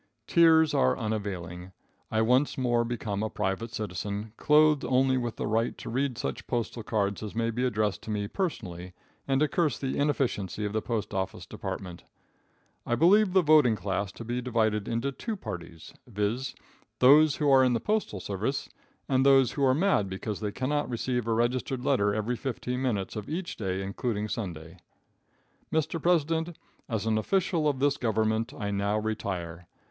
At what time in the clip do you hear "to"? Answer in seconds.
5.77-5.91, 8.01-8.09, 9.41-9.47, 14.13-14.25